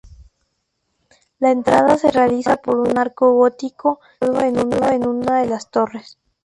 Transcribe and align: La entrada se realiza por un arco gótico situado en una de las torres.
La 1.37 1.51
entrada 1.51 1.95
se 1.95 2.09
realiza 2.09 2.57
por 2.57 2.77
un 2.79 2.97
arco 2.97 3.33
gótico 3.33 3.99
situado 4.19 4.89
en 4.89 5.05
una 5.07 5.41
de 5.41 5.45
las 5.45 5.69
torres. 5.69 6.17